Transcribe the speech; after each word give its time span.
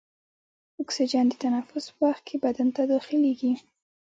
اکسیجن 0.81 1.25
د 1.29 1.33
تنفس 1.43 1.85
په 1.95 1.99
وخت 2.05 2.21
کې 2.27 2.35
بدن 2.45 2.67
ته 2.75 2.81
داخلیږي. 2.93 3.51